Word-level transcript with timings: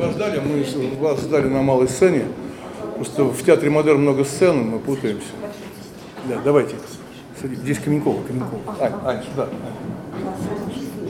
Вас 0.00 0.12
ждали, 0.12 0.40
мы 0.40 0.64
вас 0.98 1.20
ждали 1.20 1.46
на 1.46 1.60
малой 1.60 1.86
сцене. 1.86 2.24
Просто 2.94 3.24
в 3.24 3.44
театре 3.44 3.68
модерн 3.68 4.00
много 4.00 4.24
сцен, 4.24 4.56
мы 4.56 4.78
путаемся. 4.78 5.28
Да, 6.24 6.36
давайте. 6.42 6.76
Здесь 7.42 7.78
Каменкова, 7.80 8.22
Каменкова. 8.22 8.76
Ань, 8.80 8.92
Ань, 9.04 9.22
сюда. 9.22 9.48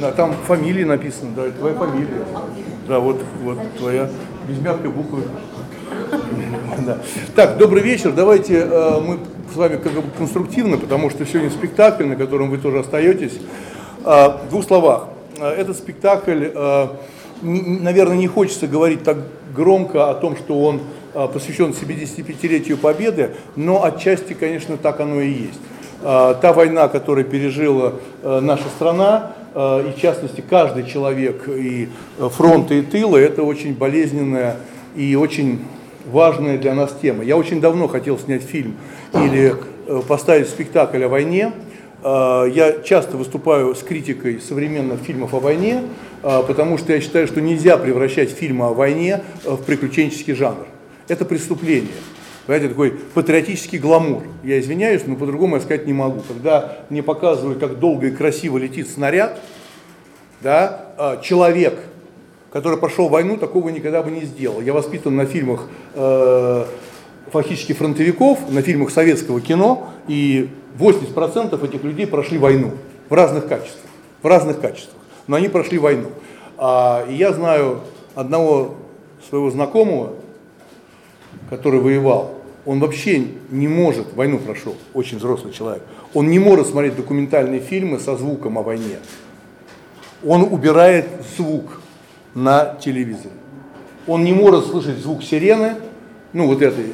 Да, 0.00 0.10
там 0.10 0.34
фамилии 0.44 0.82
написано, 0.82 1.30
да, 1.36 1.50
твоя 1.52 1.76
фамилия. 1.76 2.24
Да, 2.88 2.98
вот, 2.98 3.20
вот 3.44 3.58
твоя, 3.78 4.10
без 4.48 4.58
мягкой 4.58 4.90
буквы. 4.90 5.22
Да. 6.84 6.98
Так, 7.36 7.58
добрый 7.58 7.82
вечер. 7.82 8.12
Давайте 8.12 8.58
э, 8.58 9.00
мы 9.00 9.18
с 9.52 9.56
вами 9.56 9.76
как 9.76 9.92
бы 9.92 10.02
конструктивно, 10.16 10.78
потому 10.78 11.10
что 11.10 11.24
сегодня 11.26 11.50
спектакль, 11.50 12.06
на 12.06 12.16
котором 12.16 12.50
вы 12.50 12.58
тоже 12.58 12.80
остаетесь. 12.80 13.38
Э, 14.04 14.38
в 14.44 14.48
двух 14.50 14.64
словах. 14.64 15.08
Э, 15.38 15.48
этот 15.50 15.76
спектакль, 15.76 16.50
э, 16.52 16.88
наверное, 17.42 18.16
не 18.16 18.26
хочется 18.26 18.66
говорить 18.66 19.02
так 19.02 19.18
громко 19.54 20.10
о 20.10 20.14
том, 20.14 20.36
что 20.36 20.60
он 20.60 20.80
э, 21.14 21.28
посвящен 21.32 21.70
75-летию 21.70 22.76
Победы, 22.76 23.30
но 23.56 23.84
отчасти, 23.84 24.34
конечно, 24.34 24.76
так 24.76 25.00
оно 25.00 25.20
и 25.20 25.30
есть. 25.30 25.60
Э, 26.02 26.34
та 26.40 26.52
война, 26.52 26.88
которую 26.88 27.24
пережила 27.26 27.94
э, 28.22 28.40
наша 28.40 28.68
страна, 28.68 29.32
и 29.52 29.92
в 29.96 30.00
частности 30.00 30.44
каждый 30.48 30.84
человек 30.84 31.48
и 31.48 31.88
фронта, 32.18 32.74
и 32.74 32.82
тыла, 32.82 33.16
это 33.16 33.42
очень 33.42 33.74
болезненная 33.74 34.58
и 34.94 35.16
очень 35.16 35.58
важная 36.06 36.56
для 36.56 36.72
нас 36.72 36.94
тема. 37.02 37.24
Я 37.24 37.36
очень 37.36 37.60
давно 37.60 37.88
хотел 37.88 38.16
снять 38.16 38.42
фильм 38.42 38.76
или 39.12 39.56
поставить 40.06 40.48
спектакль 40.48 41.02
о 41.02 41.08
войне. 41.08 41.50
Я 42.04 42.76
часто 42.84 43.16
выступаю 43.16 43.74
с 43.74 43.82
критикой 43.82 44.40
современных 44.40 45.00
фильмов 45.00 45.34
о 45.34 45.40
войне, 45.40 45.82
потому 46.22 46.78
что 46.78 46.92
я 46.92 47.00
считаю, 47.00 47.26
что 47.26 47.40
нельзя 47.40 47.76
превращать 47.76 48.30
фильмы 48.30 48.66
о 48.66 48.74
войне 48.74 49.22
в 49.44 49.62
приключенческий 49.62 50.34
жанр. 50.34 50.66
Это 51.08 51.24
преступление. 51.24 51.90
Понимаете, 52.46 52.68
такой 52.68 52.90
патриотический 53.14 53.78
гламур. 53.78 54.24
Я 54.42 54.58
извиняюсь, 54.58 55.02
но 55.06 55.14
по-другому 55.14 55.56
я 55.56 55.62
сказать 55.62 55.86
не 55.86 55.92
могу. 55.92 56.20
Когда 56.26 56.78
мне 56.88 57.02
показывают, 57.02 57.60
как 57.60 57.78
долго 57.78 58.08
и 58.08 58.10
красиво 58.10 58.58
летит 58.58 58.88
снаряд, 58.88 59.40
да, 60.40 60.86
а, 60.96 61.20
человек, 61.22 61.78
который 62.50 62.78
прошел 62.78 63.08
войну, 63.08 63.36
такого 63.36 63.68
никогда 63.68 64.02
бы 64.02 64.10
не 64.10 64.22
сделал. 64.22 64.60
Я 64.60 64.72
воспитан 64.72 65.14
на 65.14 65.26
фильмах 65.26 65.68
э, 65.94 66.64
фактически 67.30 67.72
фронтовиков, 67.72 68.50
на 68.50 68.62
фильмах 68.62 68.90
советского 68.90 69.40
кино, 69.40 69.88
и 70.08 70.48
80% 70.78 71.64
этих 71.64 71.84
людей 71.84 72.06
прошли 72.06 72.38
войну 72.38 72.72
в 73.08 73.14
разных 73.14 73.46
качествах. 73.46 73.90
В 74.22 74.26
разных 74.26 74.60
качествах. 74.60 74.99
Но 75.30 75.36
они 75.36 75.48
прошли 75.48 75.78
войну. 75.78 76.08
А, 76.58 77.06
и 77.08 77.14
я 77.14 77.32
знаю 77.32 77.82
одного 78.16 78.74
своего 79.28 79.48
знакомого, 79.52 80.14
который 81.48 81.78
воевал, 81.78 82.34
он 82.66 82.80
вообще 82.80 83.26
не 83.48 83.68
может, 83.68 84.12
войну 84.14 84.40
прошел, 84.40 84.74
очень 84.92 85.18
взрослый 85.18 85.52
человек, 85.52 85.84
он 86.14 86.30
не 86.30 86.40
может 86.40 86.66
смотреть 86.66 86.96
документальные 86.96 87.60
фильмы 87.60 88.00
со 88.00 88.16
звуком 88.16 88.58
о 88.58 88.62
войне. 88.62 88.98
Он 90.26 90.42
убирает 90.42 91.06
звук 91.36 91.80
на 92.34 92.74
телевизоре. 92.80 93.30
Он 94.08 94.24
не 94.24 94.32
может 94.32 94.66
слышать 94.66 94.98
звук 94.98 95.22
сирены, 95.22 95.76
ну 96.32 96.48
вот 96.48 96.60
этой, 96.60 96.86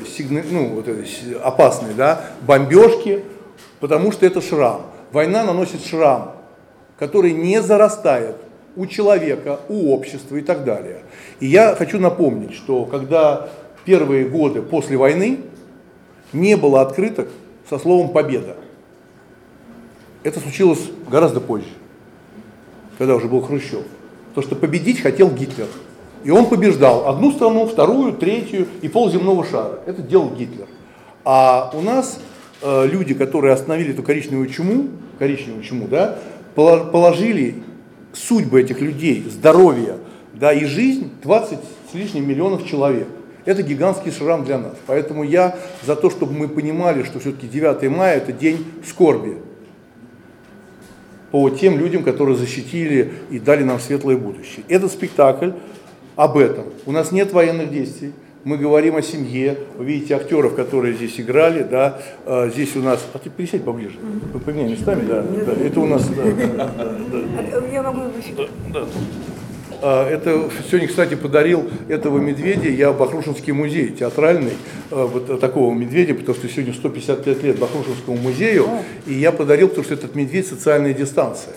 ну, 0.50 0.74
вот 0.74 0.88
этой 0.88 1.06
опасной, 1.42 1.94
да, 1.94 2.26
бомбежки, 2.42 3.24
потому 3.80 4.12
что 4.12 4.26
это 4.26 4.42
шрам. 4.42 4.82
Война 5.10 5.42
наносит 5.42 5.82
шрам, 5.82 6.35
который 6.98 7.32
не 7.32 7.60
зарастает 7.62 8.36
у 8.76 8.86
человека, 8.86 9.60
у 9.68 9.92
общества 9.92 10.36
и 10.36 10.42
так 10.42 10.64
далее. 10.64 10.98
И 11.40 11.46
я 11.46 11.74
хочу 11.74 11.98
напомнить, 11.98 12.54
что 12.54 12.84
когда 12.84 13.48
первые 13.84 14.28
годы 14.28 14.62
после 14.62 14.96
войны 14.96 15.40
не 16.32 16.56
было 16.56 16.80
открыток 16.80 17.28
со 17.68 17.78
словом 17.78 18.10
«победа». 18.10 18.56
Это 20.22 20.40
случилось 20.40 20.90
гораздо 21.08 21.40
позже, 21.40 21.68
когда 22.98 23.14
уже 23.14 23.28
был 23.28 23.40
Хрущев. 23.42 23.84
То, 24.34 24.42
что 24.42 24.56
победить 24.56 25.00
хотел 25.00 25.30
Гитлер. 25.30 25.68
И 26.24 26.30
он 26.30 26.46
побеждал 26.46 27.08
одну 27.08 27.30
страну, 27.30 27.66
вторую, 27.66 28.14
третью 28.14 28.66
и 28.82 28.88
пол 28.88 29.10
земного 29.10 29.44
шара. 29.44 29.78
Это 29.86 30.02
делал 30.02 30.30
Гитлер. 30.30 30.66
А 31.24 31.70
у 31.72 31.80
нас 31.80 32.20
э, 32.62 32.86
люди, 32.86 33.14
которые 33.14 33.54
остановили 33.54 33.92
эту 33.92 34.02
коричневую 34.02 34.48
чуму, 34.48 34.88
коричневую 35.18 35.62
чуму, 35.62 35.86
да, 35.86 36.18
положили 36.56 37.62
судьбы 38.12 38.62
этих 38.62 38.80
людей, 38.80 39.24
здоровье, 39.30 39.98
да, 40.34 40.52
и 40.52 40.64
жизнь 40.64 41.10
20 41.22 41.58
с 41.92 41.94
лишним 41.94 42.28
миллионов 42.28 42.66
человек. 42.66 43.06
Это 43.44 43.62
гигантский 43.62 44.10
шрам 44.10 44.44
для 44.44 44.58
нас. 44.58 44.74
Поэтому 44.86 45.22
я 45.22 45.56
за 45.84 45.94
то, 45.94 46.10
чтобы 46.10 46.32
мы 46.32 46.48
понимали, 46.48 47.04
что 47.04 47.20
все-таки 47.20 47.46
9 47.46 47.88
мая 47.90 48.16
это 48.16 48.32
день 48.32 48.64
скорби 48.84 49.36
по 51.30 51.48
тем 51.50 51.78
людям, 51.78 52.02
которые 52.02 52.36
защитили 52.36 53.12
и 53.30 53.38
дали 53.38 53.62
нам 53.62 53.78
светлое 53.78 54.16
будущее. 54.16 54.64
Этот 54.68 54.90
спектакль 54.90 55.50
об 56.16 56.38
этом. 56.38 56.64
У 56.86 56.92
нас 56.92 57.12
нет 57.12 57.32
военных 57.32 57.70
действий. 57.70 58.12
Мы 58.46 58.58
говорим 58.58 58.94
о 58.94 59.02
семье. 59.02 59.58
Вы 59.76 59.86
видите 59.86 60.14
актеров, 60.14 60.54
которые 60.54 60.94
здесь 60.94 61.18
играли, 61.18 61.64
да. 61.64 61.98
А, 62.26 62.48
здесь 62.48 62.76
у 62.76 62.80
нас. 62.80 63.04
А 63.12 63.18
ты 63.18 63.28
пересядь 63.28 63.64
поближе. 63.64 63.96
Мы 64.32 64.38
поменяем 64.38 64.70
местами, 64.70 65.04
да. 65.04 65.22
да. 65.22 65.52
Это 65.52 65.80
у 65.80 65.86
нас. 65.86 66.08
Да, 66.08 66.22
да, 66.22 66.70
да, 66.78 67.60
да. 67.60 67.66
Я 67.66 67.82
могу. 67.82 68.02
Да, 68.36 68.46
да. 68.72 68.86
А, 69.82 70.08
это 70.08 70.48
сегодня, 70.70 70.86
кстати, 70.86 71.16
подарил 71.16 71.68
этого 71.88 72.20
медведя 72.20 72.68
я 72.68 72.92
Бахрушинский 72.92 73.52
музей 73.52 73.88
театральный, 73.88 74.52
а, 74.92 75.06
вот 75.06 75.40
такого 75.40 75.74
медведя, 75.74 76.14
потому 76.14 76.38
что 76.38 76.48
сегодня 76.48 76.72
155 76.72 77.42
лет 77.42 77.58
Бахрушинскому 77.58 78.16
музею, 78.16 78.68
и 79.06 79.14
я 79.14 79.32
подарил, 79.32 79.66
потому 79.66 79.84
что 79.84 79.94
этот 79.94 80.14
медведь 80.14 80.46
социальная 80.46 80.94
дистанция 80.94 81.54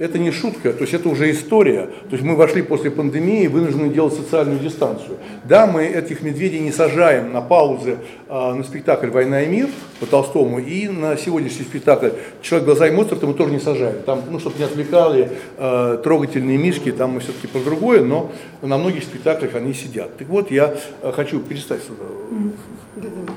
это 0.00 0.18
не 0.18 0.30
шутка, 0.30 0.72
то 0.72 0.80
есть 0.80 0.94
это 0.94 1.10
уже 1.10 1.30
история. 1.30 1.82
То 2.08 2.12
есть 2.12 2.24
мы 2.24 2.34
вошли 2.34 2.62
после 2.62 2.90
пандемии 2.90 3.46
вынуждены 3.48 3.90
делать 3.90 4.14
социальную 4.14 4.58
дистанцию. 4.58 5.18
Да, 5.44 5.66
мы 5.66 5.84
этих 5.84 6.22
медведей 6.22 6.60
не 6.60 6.72
сажаем 6.72 7.34
на 7.34 7.42
паузы 7.42 7.98
а, 8.26 8.54
на 8.54 8.64
спектакль 8.64 9.08
«Война 9.08 9.42
и 9.42 9.46
мир» 9.46 9.68
по 10.00 10.06
Толстому, 10.06 10.58
и 10.58 10.88
на 10.88 11.18
сегодняшний 11.18 11.64
спектакль 11.64 12.08
«Человек, 12.40 12.66
глаза 12.66 12.88
и 12.88 12.92
Моцарта» 12.92 13.26
мы 13.26 13.34
тоже 13.34 13.52
не 13.52 13.60
сажаем. 13.60 13.96
Там, 14.06 14.22
ну, 14.30 14.40
чтобы 14.40 14.56
не 14.56 14.64
отвлекали 14.64 15.32
а, 15.58 15.98
трогательные 15.98 16.56
мишки, 16.56 16.92
там 16.92 17.10
мы 17.10 17.20
все-таки 17.20 17.46
про 17.46 17.60
другое, 17.60 18.02
но 18.02 18.32
на 18.62 18.78
многих 18.78 19.04
спектаклях 19.04 19.54
они 19.54 19.74
сидят. 19.74 20.16
Так 20.16 20.28
вот, 20.28 20.50
я 20.50 20.74
а, 21.02 21.12
хочу 21.12 21.40
перестать 21.40 21.82
сюда. 21.82 22.04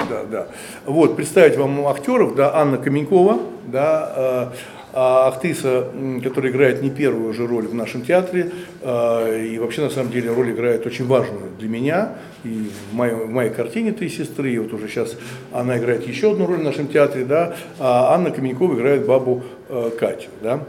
Да, 0.10 0.24
да. 0.32 0.48
Вот, 0.86 1.18
представить 1.18 1.58
вам 1.58 1.86
актеров, 1.88 2.36
да, 2.36 2.56
Анна 2.56 2.78
Каменькова, 2.78 3.40
да, 3.68 4.14
а, 4.16 4.54
а 4.94 5.28
актриса, 5.28 5.88
которая 6.24 6.52
играет 6.52 6.82
не 6.84 6.92
первую 6.92 7.30
уже 7.30 7.48
роль 7.48 7.68
в 7.68 7.74
нашем 7.74 8.04
театре, 8.04 8.52
а, 8.82 9.36
и 9.36 9.58
вообще 9.58 9.82
на 9.82 9.90
самом 9.90 10.12
деле 10.12 10.32
роль 10.32 10.52
играет 10.52 10.86
очень 10.86 11.08
важную 11.08 11.50
для 11.58 11.68
меня, 11.68 12.14
и 12.44 12.70
в 12.92 12.94
моей, 12.94 13.16
в 13.16 13.30
моей 13.30 13.50
картине 13.50 13.92
«Три 13.92 14.10
сестры», 14.10 14.54
и 14.54 14.60
вот 14.60 14.72
уже 14.74 14.88
сейчас 14.88 15.16
она 15.52 15.78
играет 15.78 16.08
еще 16.08 16.32
одну 16.32 16.46
роль 16.46 16.60
в 16.60 16.64
нашем 16.64 16.88
театре, 16.88 17.26
да, 17.26 17.56
а 17.80 18.14
Анна 18.14 18.32
Каменькова 18.32 18.76
играет 18.76 19.06
бабу 19.06 19.44
э, 19.70 19.92
Катю, 20.00 20.30
да. 20.42 20.64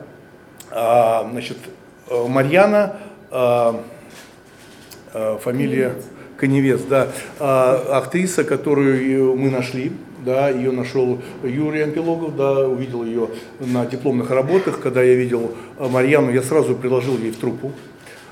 А, 0.71 1.29
значит, 1.31 1.59
э, 2.09 2.27
Марьяна, 2.27 2.97
а, 3.31 3.85
а, 5.13 5.39
фамилия 5.39 5.95
Коневец, 6.37 6.81
да, 6.89 7.09
а, 7.39 7.99
актриса, 7.99 8.43
которую 8.43 9.37
мы 9.37 9.51
нашли, 9.51 9.93
да, 10.25 10.49
ее 10.49 10.71
нашел 10.71 11.21
Юрий 11.43 11.83
Ампилогов, 11.83 12.37
да, 12.37 12.67
увидел 12.67 13.05
ее 13.05 13.29
на 13.61 13.87
дипломных 13.87 14.31
работах. 14.31 14.81
Когда 14.81 15.03
я 15.03 15.15
видел 15.15 15.53
э, 15.79 15.89
Марьяну, 15.89 16.33
я 16.33 16.43
сразу 16.43 16.75
предложил 16.75 17.19
ей 17.19 17.31
в 17.31 17.37
труппу. 17.37 17.73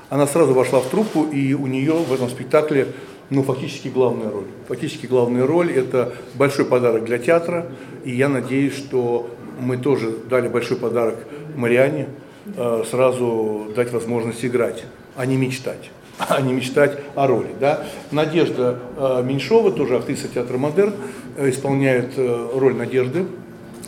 Она 0.09 0.27
сразу 0.27 0.53
вошла 0.53 0.79
в 0.79 0.89
труппу, 0.89 1.23
и 1.25 1.53
у 1.53 1.67
нее 1.67 1.93
в 1.93 2.13
этом 2.13 2.29
спектакле 2.29 2.87
ну, 3.29 3.43
фактически 3.43 3.87
главная 3.87 4.29
роль. 4.29 4.45
Фактически 4.67 5.05
главная 5.05 5.47
роль– 5.47 5.71
это 5.75 6.13
большой 6.35 6.65
подарок 6.65 7.05
для 7.05 7.17
театра, 7.17 7.67
и 8.03 8.11
я 8.11 8.29
надеюсь, 8.29 8.75
что 8.75 9.29
мы 9.59 9.77
тоже 9.77 10.13
дали 10.29 10.47
большой 10.47 10.77
подарок 10.77 11.15
Мариане, 11.55 12.07
э, 12.55 12.83
сразу 12.89 13.67
дать 13.75 13.91
возможность 13.91 14.43
играть, 14.43 14.83
а 15.15 15.25
не 15.25 15.37
мечтать 15.37 15.89
а 16.17 16.41
не 16.41 16.53
мечтать 16.53 16.99
о 17.15 17.27
роли. 17.27 17.49
Да? 17.59 17.85
Надежда 18.11 18.79
э, 18.97 19.23
Меньшова, 19.23 19.71
тоже 19.71 19.97
актриса 19.97 20.27
театра 20.27 20.57
«Модерн», 20.57 20.93
э, 21.37 21.49
исполняет 21.49 22.13
э, 22.17 22.49
роль 22.55 22.75
Надежды. 22.75 23.25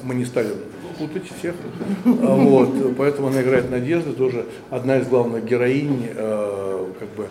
Мы 0.03 0.15
не 0.15 0.25
стали 0.25 0.49
путать 0.97 1.23
всех. 1.37 1.55
А, 2.05 2.35
вот, 2.35 2.95
поэтому 2.97 3.27
она 3.27 3.41
играет 3.41 3.69
Надежду, 3.69 4.13
тоже 4.13 4.45
одна 4.69 4.97
из 4.97 5.07
главных 5.07 5.43
героинь, 5.45 6.09
как 6.15 7.09
бы, 7.17 7.27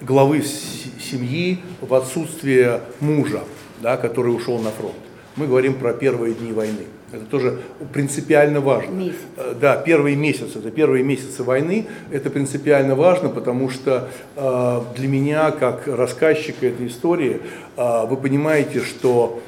главы 0.00 0.42
семьи 0.42 1.60
в 1.80 1.92
отсутствие 1.94 2.80
мужа, 3.00 3.40
да, 3.80 3.96
который 3.96 4.28
ушел 4.28 4.58
на 4.58 4.70
фронт. 4.70 4.94
Мы 5.36 5.46
говорим 5.48 5.74
про 5.74 5.92
первые 5.92 6.34
дни 6.34 6.52
войны. 6.52 6.86
Это 7.12 7.24
тоже 7.24 7.60
принципиально 7.92 8.60
важно. 8.60 8.92
Месяц. 8.92 9.16
Э, 9.36 9.54
Да, 9.60 9.76
первые 9.76 10.16
месяцы, 10.16 10.58
это 10.58 10.70
первые 10.70 11.02
месяцы 11.04 11.42
войны, 11.42 11.86
это 12.10 12.30
принципиально 12.30 12.94
важно, 12.94 13.28
потому 13.28 13.68
что 13.70 14.08
э, 14.36 14.80
для 14.96 15.08
меня, 15.08 15.50
как 15.50 15.86
рассказчика 15.88 16.66
этой 16.66 16.86
истории, 16.86 17.40
э, 17.76 18.06
вы 18.06 18.16
понимаете, 18.16 18.80
что 18.80 19.42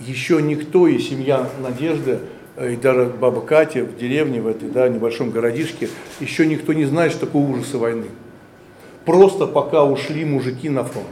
еще 0.00 0.40
никто 0.42 0.86
и 0.88 0.98
семья 0.98 1.48
Надежды, 1.62 2.18
э, 2.56 2.72
и 2.72 2.76
даже 2.76 3.04
баба 3.06 3.40
Катя 3.42 3.84
в 3.84 3.96
деревне, 3.98 4.40
в 4.40 4.46
этой 4.46 4.68
да, 4.70 4.88
небольшом 4.88 5.30
городишке, 5.30 5.88
еще 6.20 6.46
никто 6.46 6.72
не 6.72 6.84
знает, 6.86 7.12
что 7.12 7.26
такое 7.26 7.42
ужасы 7.42 7.76
войны. 7.78 8.06
Просто 9.04 9.46
пока 9.46 9.84
ушли 9.84 10.24
мужики 10.24 10.68
на 10.68 10.84
фронт. 10.84 11.06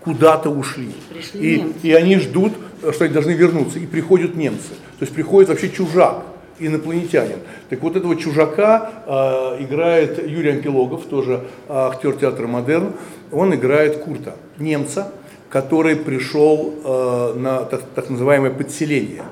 Куда-то 0.00 0.50
ушли. 0.50 0.92
Пришли 1.10 1.54
И, 1.54 1.60
немцы. 1.60 1.78
и 1.82 1.92
они 1.92 2.16
ждут, 2.18 2.52
что 2.92 3.04
они 3.04 3.14
должны 3.14 3.32
вернуться. 3.32 3.78
И 3.78 3.86
приходят 3.86 4.34
немцы. 4.34 4.70
То 4.98 5.02
есть 5.02 5.12
приходит 5.12 5.48
вообще 5.48 5.70
чужак, 5.70 6.24
инопланетянин. 6.58 7.38
Так 7.68 7.82
вот 7.82 7.96
этого 7.96 8.16
чужака 8.16 8.90
э, 9.06 9.64
играет 9.64 10.26
Юрий 10.26 10.50
Ампилогов, 10.50 11.04
тоже 11.06 11.44
э, 11.68 11.72
актер 11.72 12.14
театра 12.14 12.46
«Модерн». 12.46 12.92
Он 13.32 13.54
играет 13.54 13.98
Курта, 13.98 14.36
немца, 14.58 15.12
который 15.50 15.96
пришел 15.96 16.74
э, 16.84 17.34
на 17.36 17.64
так, 17.64 17.82
так 17.94 18.10
называемое 18.10 18.50
подселение. 18.50 19.24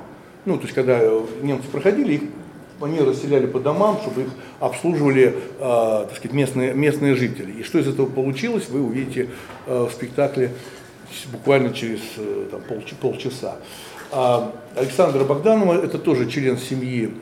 Ну, 0.44 0.56
то 0.56 0.62
есть 0.62 0.74
когда 0.74 1.00
немцы 1.42 1.68
проходили, 1.68 2.14
их 2.14 2.22
они 2.80 3.00
расселяли 3.00 3.46
по 3.46 3.60
домам, 3.60 3.98
чтобы 4.02 4.22
их 4.22 4.28
обслуживали, 4.60 5.34
э, 5.58 6.04
так 6.08 6.16
сказать, 6.16 6.32
местные, 6.32 6.74
местные 6.74 7.14
жители. 7.14 7.60
И 7.60 7.62
что 7.62 7.78
из 7.78 7.88
этого 7.88 8.06
получилось, 8.06 8.68
вы 8.68 8.82
увидите 8.82 9.28
э, 9.66 9.86
в 9.88 9.92
спектакле 9.92 10.50
буквально 11.30 11.72
через 11.72 12.00
э, 12.16 12.46
там, 12.50 12.60
полч- 12.68 12.94
полчаса. 13.00 13.56
А 14.10 14.52
Александра 14.76 15.24
Богданова– 15.24 15.82
это 15.84 15.98
тоже 15.98 16.28
член 16.28 16.58
семьи 16.58 17.14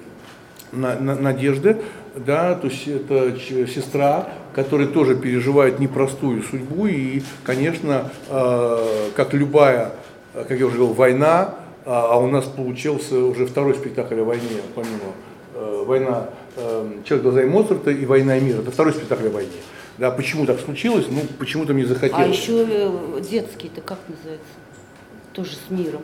На- 0.72 0.98
На- 0.98 1.16
Надежды, 1.16 1.76
да, 2.14 2.54
то 2.54 2.68
есть 2.68 2.86
это 2.86 3.36
сестра, 3.66 4.28
которая 4.54 4.86
тоже 4.88 5.16
переживает 5.16 5.78
непростую 5.80 6.42
судьбу, 6.42 6.86
и, 6.86 7.22
конечно, 7.44 8.10
э, 8.28 9.10
как 9.16 9.34
любая, 9.34 9.92
как 10.34 10.50
я 10.58 10.66
уже 10.66 10.76
говорил, 10.76 10.94
война, 10.94 11.54
а 11.86 12.10
а 12.12 12.18
у 12.18 12.26
нас 12.28 12.44
получился 12.44 13.16
уже 13.24 13.46
второй 13.46 13.74
спектакль 13.74 14.20
о 14.20 14.24
войне, 14.24 14.60
помимо 14.74 15.12
э, 15.54 15.84
война 15.86 16.26
э, 16.56 16.92
«Человек 17.04 17.24
глаза 17.24 17.42
и 17.42 17.46
Моцарта» 17.46 17.90
и 17.90 18.04
«Война 18.04 18.36
и 18.36 18.40
мир». 18.40 18.60
Это 18.60 18.70
второй 18.70 18.92
спектакль 18.92 19.26
о 19.26 19.30
войне. 19.30 19.50
Да, 20.00 20.10
почему 20.10 20.46
так 20.46 20.58
случилось? 20.60 21.04
Ну, 21.10 21.20
почему-то 21.38 21.74
мне 21.74 21.84
захотелось. 21.84 22.24
А 22.24 22.26
еще 22.26 22.66
э, 22.66 23.20
детский-то 23.20 23.82
как 23.82 23.98
называется? 24.08 24.46
Тоже 25.34 25.50
с 25.50 25.70
миром. 25.70 26.00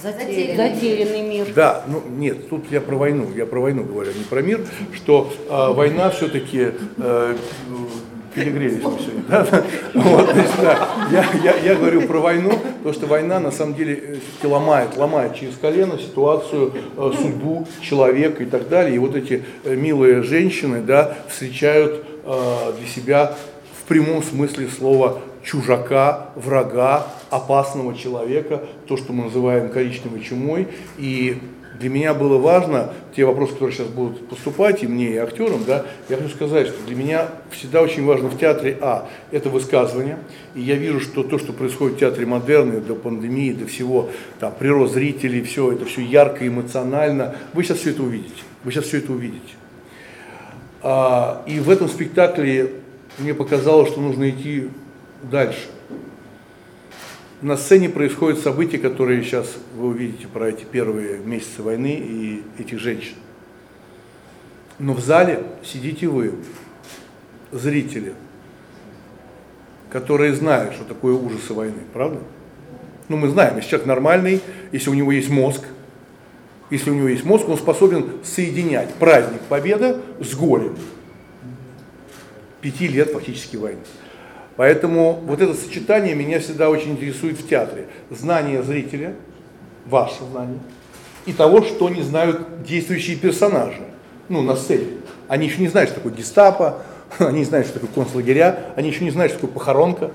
Затерянный. 0.00 0.56
Затерянный 0.56 1.22
мир. 1.22 1.48
Да, 1.56 1.82
ну 1.88 2.04
нет, 2.08 2.48
тут 2.48 2.70
я 2.70 2.80
про 2.80 2.94
войну, 2.94 3.32
я 3.34 3.46
про 3.46 3.58
войну 3.58 3.82
говорю, 3.82 4.12
а 4.14 4.16
не 4.16 4.22
про 4.22 4.42
мир, 4.42 4.60
что 4.94 5.32
э, 5.50 5.72
война 5.72 6.10
все-таки 6.10 6.70
э, 6.98 7.36
перегрелись 8.32 8.84
мы 8.84 8.96
сегодня. 9.00 9.24
Да? 9.28 9.64
Вот, 9.94 10.30
значит, 10.32 10.52
да. 10.62 10.88
я, 11.10 11.24
я, 11.42 11.56
я 11.56 11.74
говорю 11.74 12.02
про 12.02 12.20
войну, 12.20 12.52
потому 12.76 12.94
что 12.94 13.06
война 13.08 13.40
на 13.40 13.50
самом 13.50 13.74
деле 13.74 14.20
э, 14.40 14.46
ломает, 14.46 14.96
ломает 14.96 15.34
через 15.34 15.56
колено 15.56 15.98
ситуацию, 15.98 16.72
э, 16.96 17.12
судьбу 17.20 17.66
человека 17.80 18.44
и 18.44 18.46
так 18.46 18.68
далее. 18.68 18.94
И 18.94 18.98
вот 18.98 19.16
эти 19.16 19.42
милые 19.64 20.22
женщины 20.22 20.80
да, 20.80 21.16
встречают 21.28 22.04
для 22.28 22.86
себя 22.86 23.34
в 23.80 23.88
прямом 23.88 24.22
смысле 24.22 24.68
слова 24.68 25.20
чужака, 25.42 26.30
врага, 26.34 27.06
опасного 27.30 27.96
человека, 27.96 28.62
то, 28.86 28.96
что 28.96 29.12
мы 29.12 29.24
называем 29.24 29.70
коричневой 29.70 30.20
чумой. 30.20 30.68
И 30.98 31.38
для 31.80 31.88
меня 31.88 32.12
было 32.12 32.38
важно, 32.38 32.92
те 33.14 33.24
вопросы, 33.24 33.52
которые 33.52 33.74
сейчас 33.74 33.86
будут 33.86 34.28
поступать, 34.28 34.82
и 34.82 34.86
мне, 34.86 35.12
и 35.12 35.16
актерам, 35.16 35.64
да, 35.64 35.86
я 36.08 36.16
хочу 36.16 36.34
сказать, 36.34 36.66
что 36.66 36.84
для 36.86 36.96
меня 36.96 37.28
всегда 37.50 37.82
очень 37.82 38.04
важно 38.04 38.28
в 38.28 38.38
театре, 38.38 38.76
а, 38.80 39.08
это 39.30 39.48
высказывание, 39.48 40.18
и 40.54 40.60
я 40.60 40.74
вижу, 40.74 41.00
что 41.00 41.22
то, 41.22 41.38
что 41.38 41.52
происходит 41.52 41.96
в 41.96 42.00
театре 42.00 42.26
модерна, 42.26 42.80
до 42.80 42.94
пандемии, 42.94 43.52
до 43.52 43.66
всего, 43.66 44.10
там, 44.40 44.52
прирост 44.58 44.94
зрителей, 44.94 45.42
все 45.42 45.72
это 45.72 45.84
все 45.84 46.02
ярко, 46.02 46.46
эмоционально, 46.46 47.36
вы 47.52 47.62
сейчас 47.62 47.78
все 47.78 47.90
это 47.90 48.02
увидите, 48.02 48.42
вы 48.64 48.72
сейчас 48.72 48.86
все 48.86 48.98
это 48.98 49.12
увидите. 49.12 49.54
А, 50.82 51.42
и 51.46 51.60
в 51.60 51.70
этом 51.70 51.88
спектакле 51.88 52.72
мне 53.18 53.34
показалось, 53.34 53.90
что 53.90 54.00
нужно 54.00 54.30
идти 54.30 54.68
дальше. 55.22 55.68
На 57.40 57.56
сцене 57.56 57.88
происходят 57.88 58.40
события, 58.40 58.78
которые 58.78 59.22
сейчас 59.22 59.56
вы 59.76 59.88
увидите 59.88 60.26
про 60.26 60.48
эти 60.48 60.64
первые 60.64 61.18
месяцы 61.18 61.62
войны 61.62 61.94
и 61.94 62.42
этих 62.58 62.80
женщин. 62.80 63.14
Но 64.78 64.92
в 64.92 65.00
зале 65.00 65.44
сидите 65.64 66.08
вы, 66.08 66.34
зрители, 67.52 68.14
которые 69.90 70.34
знают, 70.34 70.74
что 70.74 70.84
такое 70.84 71.14
ужасы 71.14 71.54
войны, 71.54 71.80
правда? 71.92 72.20
Ну, 73.08 73.16
мы 73.16 73.28
знаем, 73.28 73.56
если 73.56 73.70
человек 73.70 73.86
нормальный, 73.86 74.40
если 74.70 74.90
у 74.90 74.94
него 74.94 75.12
есть 75.12 75.30
мозг, 75.30 75.62
если 76.70 76.90
у 76.90 76.94
него 76.94 77.08
есть 77.08 77.24
мозг, 77.24 77.48
он 77.48 77.56
способен 77.56 78.10
соединять 78.22 78.92
праздник 78.94 79.40
Победы 79.48 79.96
с 80.20 80.34
горем. 80.34 80.76
Пяти 82.60 82.88
лет 82.88 83.10
фактически 83.12 83.56
войны. 83.56 83.80
Поэтому 84.56 85.12
вот 85.24 85.40
это 85.40 85.54
сочетание 85.54 86.14
меня 86.14 86.40
всегда 86.40 86.68
очень 86.68 86.92
интересует 86.92 87.38
в 87.38 87.48
театре. 87.48 87.86
Знание 88.10 88.62
зрителя, 88.62 89.14
ваше 89.86 90.24
знание, 90.32 90.58
и 91.26 91.32
того, 91.32 91.62
что 91.62 91.88
не 91.88 92.02
знают 92.02 92.64
действующие 92.64 93.16
персонажи, 93.16 93.82
ну, 94.28 94.42
на 94.42 94.56
сцене. 94.56 94.86
Они 95.28 95.46
еще 95.46 95.60
не 95.60 95.68
знают, 95.68 95.90
что 95.90 96.00
такое 96.00 96.12
гестапо, 96.12 96.82
они 97.18 97.40
не 97.40 97.44
знают, 97.44 97.68
что 97.68 97.78
такое 97.78 98.04
концлагеря, 98.04 98.72
они 98.76 98.88
еще 98.88 99.04
не 99.04 99.10
знают, 99.10 99.32
что 99.32 99.42
такое 99.42 99.54
похоронка. 99.54 100.10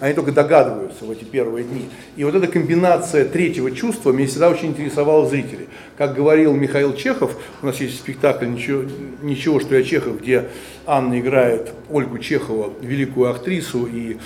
Они 0.00 0.12
только 0.14 0.32
догадываются 0.32 1.04
в 1.04 1.10
эти 1.10 1.24
первые 1.24 1.64
дни. 1.64 1.88
И 2.16 2.24
вот 2.24 2.34
эта 2.34 2.46
комбинация 2.46 3.24
третьего 3.24 3.70
чувства 3.70 4.12
меня 4.12 4.26
всегда 4.26 4.50
очень 4.50 4.68
интересовала 4.68 5.26
зрителей. 5.28 5.68
Как 5.96 6.14
говорил 6.14 6.52
Михаил 6.54 6.94
Чехов, 6.94 7.36
у 7.62 7.66
нас 7.66 7.80
есть 7.80 7.96
спектакль 7.98 8.46
«Ничего, 8.46 8.82
ничего 9.22 9.60
что 9.60 9.76
я 9.76 9.82
Чехов», 9.82 10.20
где 10.20 10.46
Анна 10.86 11.18
играет 11.20 11.72
Ольгу 11.90 12.18
Чехова, 12.18 12.72
великую 12.80 13.30
актрису 13.30 13.86
и 13.86 14.18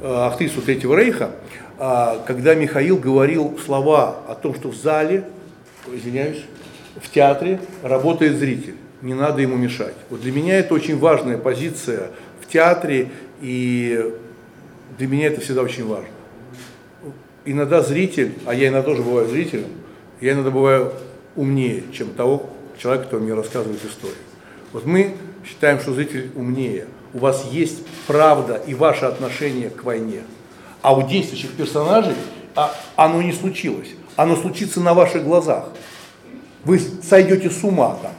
э, 0.00 0.26
актрису 0.26 0.60
Третьего 0.60 0.96
Рейха, 0.96 1.30
а, 1.78 2.22
когда 2.26 2.54
Михаил 2.54 2.96
говорил 2.96 3.58
слова 3.64 4.18
о 4.28 4.34
том, 4.34 4.54
что 4.54 4.68
в 4.68 4.76
зале, 4.76 5.24
извиняюсь, 5.92 6.42
в 7.00 7.10
театре 7.10 7.58
работает 7.82 8.36
зритель, 8.36 8.76
не 9.00 9.14
надо 9.14 9.42
ему 9.42 9.56
мешать. 9.56 9.94
Вот 10.10 10.20
для 10.20 10.30
меня 10.30 10.58
это 10.58 10.74
очень 10.74 10.98
важная 10.98 11.38
позиция 11.38 12.10
в 12.40 12.46
театре, 12.46 13.08
и 13.40 14.12
для 14.98 15.06
меня 15.06 15.28
это 15.28 15.40
всегда 15.40 15.62
очень 15.62 15.86
важно. 15.86 16.08
Иногда 17.44 17.82
зритель, 17.82 18.34
а 18.46 18.54
я 18.54 18.68
иногда 18.68 18.82
тоже 18.82 19.02
бываю 19.02 19.28
зрителем, 19.28 19.68
я 20.20 20.32
иногда 20.32 20.50
бываю 20.50 20.92
умнее, 21.34 21.82
чем 21.92 22.10
того 22.10 22.50
человека, 22.78 23.06
который 23.06 23.22
мне 23.22 23.34
рассказывает 23.34 23.84
историю. 23.84 24.18
Вот 24.72 24.86
мы 24.86 25.16
считаем, 25.44 25.80
что 25.80 25.92
зритель 25.92 26.30
умнее. 26.34 26.86
У 27.14 27.18
вас 27.18 27.46
есть 27.50 27.84
правда 28.06 28.60
и 28.66 28.74
ваше 28.74 29.04
отношение 29.04 29.70
к 29.70 29.84
войне. 29.84 30.22
А 30.82 30.96
у 30.96 31.06
действующих 31.06 31.52
персонажей 31.52 32.14
а, 32.54 32.74
оно 32.96 33.22
не 33.22 33.32
случилось. 33.32 33.90
Оно 34.16 34.36
случится 34.36 34.80
на 34.80 34.94
ваших 34.94 35.24
глазах. 35.24 35.68
Вы 36.64 36.78
сойдете 36.78 37.50
с 37.50 37.62
ума 37.64 37.98
там. 38.02 38.12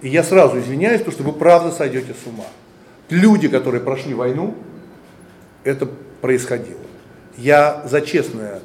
И 0.00 0.08
я 0.08 0.22
сразу 0.22 0.58
извиняюсь, 0.58 1.00
потому 1.00 1.12
что 1.12 1.22
вы 1.24 1.32
правда 1.32 1.70
сойдете 1.70 2.14
с 2.14 2.26
ума. 2.26 2.46
Люди, 3.10 3.48
которые 3.48 3.80
прошли 3.80 4.14
войну, 4.14 4.54
это 5.64 5.88
происходило. 6.20 6.78
Я 7.36 7.82
за 7.86 8.00
честное 8.00 8.60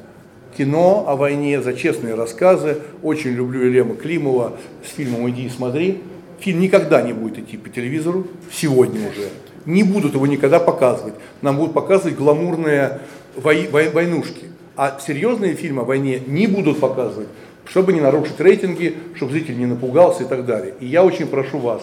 кино 0.56 1.04
о 1.08 1.16
войне, 1.16 1.62
за 1.62 1.74
честные 1.74 2.14
рассказы. 2.14 2.78
Очень 3.02 3.30
люблю 3.30 3.62
Елема 3.64 3.94
Климова 3.94 4.56
с 4.84 4.94
фильмом 4.94 5.28
«Иди 5.30 5.46
и 5.46 5.48
смотри». 5.48 6.02
Фильм 6.40 6.60
никогда 6.60 7.00
не 7.00 7.12
будет 7.12 7.38
идти 7.38 7.56
по 7.56 7.68
телевизору, 7.70 8.26
сегодня 8.52 9.08
уже. 9.08 9.28
Не 9.64 9.82
будут 9.82 10.14
его 10.14 10.26
никогда 10.26 10.60
показывать. 10.60 11.14
Нам 11.40 11.56
будут 11.56 11.72
показывать 11.72 12.16
гламурные 12.16 13.00
вой- 13.36 13.68
вой- 13.70 13.88
войнушки. 13.88 14.46
А 14.76 14.98
серьезные 15.04 15.54
фильмы 15.54 15.82
о 15.82 15.84
войне 15.84 16.20
не 16.26 16.46
будут 16.48 16.80
показывать, 16.80 17.28
чтобы 17.64 17.92
не 17.92 18.00
нарушить 18.00 18.38
рейтинги, 18.40 18.96
чтобы 19.14 19.32
зритель 19.32 19.56
не 19.56 19.66
напугался 19.66 20.24
и 20.24 20.26
так 20.26 20.44
далее. 20.44 20.74
И 20.80 20.86
я 20.86 21.02
очень 21.02 21.28
прошу 21.28 21.58
вас, 21.60 21.82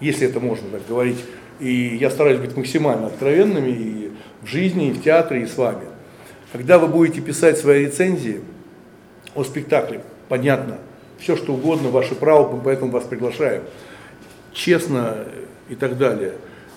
если 0.00 0.26
это 0.26 0.40
можно 0.40 0.66
так 0.70 0.80
говорить, 0.88 1.18
и 1.60 1.96
я 1.96 2.10
стараюсь 2.10 2.40
быть 2.40 2.56
максимально 2.56 3.06
откровенными 3.06 3.70
и 3.70 4.12
в 4.42 4.46
жизни, 4.46 4.88
и 4.88 4.92
в 4.92 5.02
театре, 5.02 5.42
и 5.42 5.46
с 5.46 5.56
вами. 5.56 5.86
Когда 6.52 6.78
вы 6.78 6.88
будете 6.88 7.20
писать 7.20 7.58
свои 7.58 7.86
рецензии 7.86 8.40
о 9.34 9.44
спектакле, 9.44 10.02
понятно, 10.28 10.78
все 11.18 11.36
что 11.36 11.54
угодно, 11.54 11.88
ваше 11.88 12.14
право, 12.14 12.54
мы 12.54 12.62
поэтому 12.62 12.90
вас 12.90 13.04
приглашаем, 13.04 13.62
честно 14.52 15.26
и 15.68 15.74
так 15.74 15.96
далее. 15.98 16.34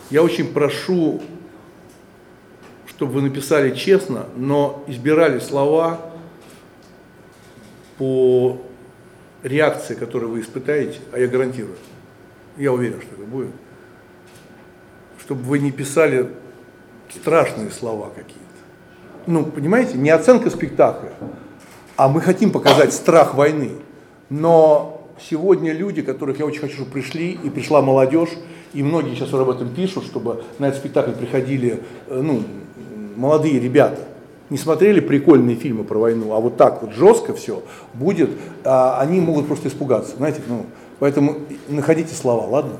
Я 0.10 0.24
очень 0.24 0.52
прошу, 0.54 1.22
чтобы 2.88 3.14
вы 3.14 3.22
написали 3.22 3.76
честно, 3.76 4.26
но 4.36 4.84
избирали 4.88 5.40
слова 5.40 6.00
по 7.98 8.62
реакции, 9.44 9.96
которую 9.96 10.32
вы 10.32 10.42
испытаете, 10.42 11.00
а 11.12 11.20
я 11.20 11.28
гарантирую, 11.28 11.76
я 12.58 12.72
уверен, 12.72 13.02
что 13.02 13.16
это 13.16 13.24
будет, 13.24 13.52
чтобы 15.28 15.44
вы 15.44 15.60
не 15.60 15.72
писали 15.72 16.30
страшные 17.14 17.70
слова 17.70 18.08
какие-то. 18.16 18.42
Ну, 19.26 19.44
понимаете, 19.44 19.98
не 19.98 20.10
оценка 20.10 20.50
спектакля, 20.50 21.12
а 21.98 22.08
мы 22.08 22.22
хотим 22.22 22.50
показать 22.50 22.94
страх 22.94 23.36
войны. 23.36 23.72
Но 24.30 25.06
сегодня 25.20 25.74
люди, 25.74 26.02
которых 26.02 26.40
я 26.40 26.46
очень 26.46 26.62
хочу, 26.62 26.76
чтобы 26.76 26.92
пришли, 26.92 27.32
и 27.32 27.50
пришла 27.50 27.82
молодежь, 27.82 28.30
и 28.72 28.82
многие 28.82 29.16
сейчас 29.16 29.34
об 29.34 29.50
этом 29.50 29.68
пишут, 29.68 30.06
чтобы 30.06 30.46
на 30.60 30.70
этот 30.70 30.80
спектакль 30.80 31.12
приходили 31.12 31.84
э, 32.08 32.22
ну, 32.22 32.44
молодые 33.18 33.60
ребята, 33.60 34.00
не 34.50 34.58
смотрели 34.58 35.02
прикольные 35.02 35.58
фильмы 35.58 35.84
про 35.84 36.00
войну, 36.00 36.32
а 36.32 36.40
вот 36.40 36.56
так 36.56 36.82
вот 36.82 36.94
жестко 36.94 37.34
все 37.34 37.64
будет, 37.94 38.30
а 38.64 39.02
они 39.02 39.20
могут 39.20 39.48
просто 39.48 39.68
испугаться, 39.68 40.16
знаете, 40.16 40.40
ну, 40.48 40.68
поэтому 41.00 41.36
находите 41.68 42.16
слова, 42.16 42.48
ладно? 42.48 42.78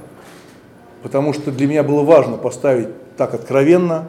Потому 1.04 1.34
что 1.34 1.52
для 1.52 1.68
меня 1.68 1.84
было 1.84 2.04
важно 2.04 2.38
поставить 2.38 2.90
так 3.18 3.34
откровенно, 3.34 4.08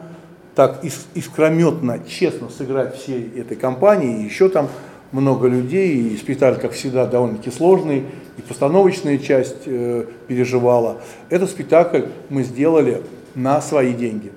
так 0.54 0.82
искрометно, 1.14 2.00
честно 2.08 2.48
сыграть 2.48 2.96
всей 2.96 3.30
этой 3.36 3.56
компании, 3.56 4.20
и 4.20 4.24
еще 4.24 4.48
там 4.48 4.68
много 5.12 5.46
людей, 5.48 5.96
и 5.96 6.16
спектакль, 6.16 6.60
как 6.60 6.72
всегда, 6.72 7.06
довольно-таки 7.06 7.50
сложный, 7.50 8.04
и 8.36 8.42
постановочная 8.42 9.18
часть 9.18 9.66
э, 9.66 10.04
переживала. 10.26 10.98
Этот 11.30 11.50
спектакль 11.50 12.02
мы 12.28 12.42
сделали 12.42 13.02
на 13.34 13.60
свои 13.60 13.92
деньги. 13.92 14.32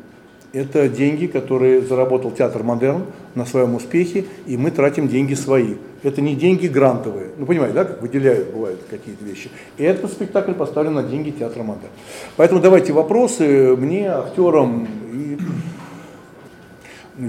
Это 0.53 0.89
деньги, 0.89 1.27
которые 1.27 1.81
заработал 1.81 2.29
театр 2.31 2.61
«Модерн» 2.61 3.05
на 3.35 3.45
своем 3.45 3.73
успехе, 3.75 4.25
и 4.45 4.57
мы 4.57 4.71
тратим 4.71 5.07
деньги 5.07 5.33
свои. 5.33 5.75
Это 6.03 6.19
не 6.19 6.35
деньги 6.35 6.67
грантовые. 6.67 7.29
Ну, 7.37 7.45
понимаете, 7.45 7.73
да, 7.73 7.85
как 7.85 8.01
выделяют, 8.01 8.51
бывают 8.51 8.81
какие-то 8.89 9.23
вещи. 9.23 9.49
И 9.77 9.83
этот 9.83 10.11
спектакль 10.11 10.51
поставлен 10.51 10.93
на 10.95 11.03
деньги 11.03 11.29
театра 11.29 11.63
«Модерн». 11.63 11.91
Поэтому 12.35 12.59
давайте 12.59 12.91
вопросы 12.91 13.77
мне, 13.77 14.09
актерам. 14.09 14.87
И... 15.13 15.37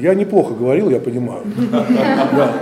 Я 0.00 0.14
неплохо 0.14 0.54
говорил, 0.54 0.90
я 0.90 0.98
понимаю. 0.98 1.44
Да. 1.70 2.54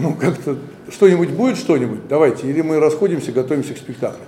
Ну, 0.00 0.14
как-то 0.14 0.56
что-нибудь 0.90 1.30
будет, 1.30 1.56
что-нибудь? 1.56 2.06
Давайте. 2.08 2.46
Или 2.46 2.60
мы 2.60 2.78
расходимся, 2.78 3.32
готовимся 3.32 3.74
к 3.74 3.78
спектаклю. 3.78 4.22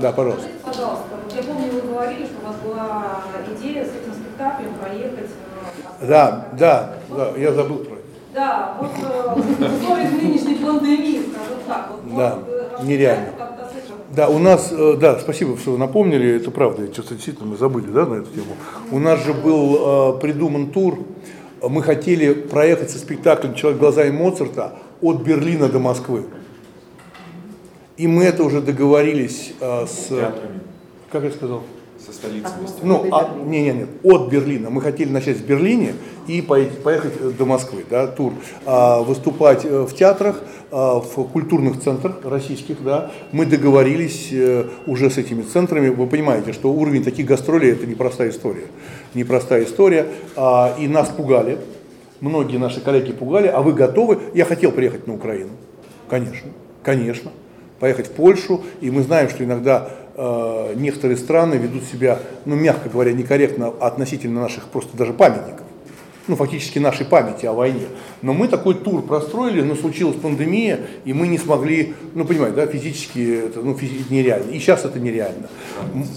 Да, 0.00 0.12
пожалуйста. 0.12 0.48
Пожалуйста. 0.64 1.06
Я 1.34 1.42
помню, 1.42 1.72
вы 1.72 1.80
говорили, 1.80 2.26
что 2.26 2.34
у 2.42 2.46
вас 2.46 2.56
была 2.64 3.22
идея 3.56 3.84
с 3.84 3.88
этим 3.88 4.12
проехать. 4.92 5.30
Э, 6.00 6.06
да, 6.06 6.48
да, 6.58 6.94
да, 7.10 7.32
я 7.36 7.52
забыл 7.52 7.78
про 7.78 7.94
это. 7.94 8.02
Да, 8.34 8.76
вот 8.80 8.90
э, 9.00 9.34
в 9.34 9.82
условиях 9.82 10.12
нынешней 10.12 10.54
пандемии, 10.56 11.22
скажем 11.30 11.58
так. 11.66 11.90
Вот, 11.90 12.16
да, 12.16 12.38
вот, 12.46 12.84
нереально. 12.84 13.28
Да, 14.14 14.28
у 14.28 14.38
нас, 14.38 14.70
э, 14.72 14.96
да, 15.00 15.18
спасибо, 15.18 15.56
что 15.56 15.72
вы 15.72 15.78
напомнили, 15.78 16.36
это 16.36 16.50
правда, 16.50 16.92
что-то 16.92 17.14
действительно 17.14 17.48
мы 17.48 17.56
забыли, 17.56 17.86
да, 17.86 18.06
на 18.06 18.16
эту 18.16 18.30
тему. 18.30 18.56
У 18.90 18.98
нас 18.98 19.24
же 19.24 19.32
был 19.32 20.16
э, 20.16 20.20
придуман 20.20 20.70
тур, 20.70 20.98
мы 21.62 21.82
хотели 21.82 22.32
проехать 22.32 22.90
со 22.90 22.98
спектаклем 22.98 23.54
«Человек 23.54 23.80
глазами 23.80 24.10
Моцарта» 24.10 24.74
от 25.00 25.22
Берлина 25.22 25.68
до 25.68 25.78
Москвы. 25.78 26.24
И 27.96 28.06
мы 28.06 28.24
это 28.24 28.42
уже 28.42 28.60
договорились 28.60 29.54
э, 29.60 29.86
с... 29.86 30.08
Как 31.10 31.24
я 31.24 31.30
сказал? 31.30 31.62
Со 32.04 32.12
столицей. 32.12 32.50
Ну, 32.82 33.06
а, 33.12 33.32
не, 33.44 33.62
не, 33.62 33.72
нет, 33.72 33.88
от 34.02 34.28
Берлина. 34.28 34.70
Мы 34.70 34.80
хотели 34.80 35.08
начать 35.08 35.36
в 35.36 35.46
Берлине 35.46 35.94
и 36.26 36.42
поехать, 36.42 36.82
поехать 36.82 37.36
до 37.36 37.46
Москвы, 37.46 37.84
да, 37.88 38.08
тур. 38.08 38.32
А, 38.66 39.02
выступать 39.02 39.64
э, 39.64 39.82
в 39.82 39.94
театрах, 39.94 40.42
а, 40.72 40.98
в 40.98 41.24
культурных 41.28 41.80
центрах 41.80 42.16
российских, 42.24 42.82
да. 42.82 43.12
Мы 43.30 43.46
договорились 43.46 44.30
э, 44.32 44.64
уже 44.86 45.10
с 45.10 45.18
этими 45.18 45.42
центрами. 45.42 45.90
Вы 45.90 46.08
понимаете, 46.08 46.52
что 46.52 46.72
уровень 46.72 47.04
таких 47.04 47.26
гастролей 47.26 47.70
это 47.70 47.86
непростая 47.86 48.30
история. 48.30 48.66
Непростая 49.14 49.62
история. 49.62 50.08
А, 50.34 50.74
и 50.80 50.88
нас 50.88 51.08
пугали. 51.08 51.58
Многие 52.20 52.56
наши 52.56 52.80
коллеги 52.80 53.12
пугали. 53.12 53.46
А 53.46 53.62
вы 53.62 53.74
готовы? 53.74 54.18
Я 54.34 54.44
хотел 54.44 54.72
приехать 54.72 55.06
на 55.06 55.14
Украину. 55.14 55.50
Конечно, 56.08 56.50
конечно 56.82 57.30
поехать 57.82 58.06
в 58.06 58.12
Польшу, 58.12 58.60
и 58.80 58.92
мы 58.92 59.02
знаем, 59.02 59.28
что 59.28 59.42
иногда 59.42 59.90
э, 60.14 60.74
некоторые 60.76 61.16
страны 61.16 61.54
ведут 61.54 61.84
себя, 61.84 62.18
ну, 62.44 62.56
мягко 62.56 62.88
говоря, 62.88 63.12
некорректно 63.12 63.72
относительно 63.80 64.40
наших 64.40 64.64
просто 64.64 64.96
даже 64.96 65.12
памятников, 65.12 65.66
ну, 66.28 66.36
фактически 66.36 66.78
нашей 66.78 67.04
памяти 67.04 67.46
о 67.46 67.52
войне. 67.52 67.86
Но 68.22 68.32
мы 68.32 68.48
такой 68.48 68.74
тур 68.74 69.02
простроили, 69.02 69.60
но 69.60 69.74
случилась 69.74 70.16
пандемия, 70.16 70.80
и 71.04 71.12
мы 71.12 71.26
не 71.26 71.38
смогли, 71.38 71.94
ну, 72.14 72.24
понимаете, 72.24 72.56
да, 72.56 72.66
физически 72.66 73.46
это 73.46 73.60
ну, 73.60 73.76
физически 73.76 74.12
нереально. 74.12 74.50
И 74.50 74.58
сейчас 74.58 74.84
это 74.84 75.00
нереально. 75.00 75.48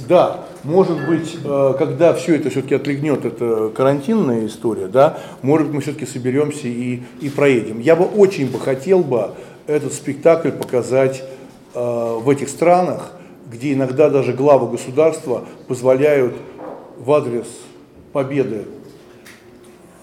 Да, 0.08 0.46
может 0.64 1.08
быть, 1.08 1.38
э, 1.44 1.74
когда 1.78 2.14
все 2.14 2.36
это 2.36 2.50
все-таки 2.50 2.76
отлегнет, 2.76 3.26
это 3.26 3.72
карантинная 3.76 4.46
история, 4.48 4.88
да, 4.88 5.18
может 5.42 5.68
быть, 5.68 5.76
мы 5.76 5.82
все-таки 5.82 6.06
соберемся 6.06 6.68
и, 6.68 7.02
и 7.22 7.30
проедем. 7.30 7.80
Я 7.80 7.96
бы 7.96 8.06
очень 8.06 8.52
бы 8.52 8.60
хотел 8.60 9.00
бы 9.00 9.32
этот 9.68 9.94
спектакль 9.94 10.52
показать 10.52 11.24
Э, 11.76 12.20
в 12.22 12.30
этих 12.30 12.48
странах, 12.48 13.12
где 13.50 13.74
иногда 13.74 14.10
даже 14.10 14.34
главы 14.34 14.70
государства 14.70 15.46
позволяют 15.68 16.36
в 16.98 17.12
адрес 17.12 17.48
победы 18.12 18.66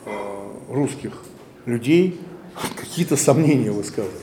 э, 0.04 0.10
русских 0.68 1.12
людей 1.66 2.20
какие-то 2.76 3.16
сомнения 3.16 3.70
высказывать. 3.70 4.20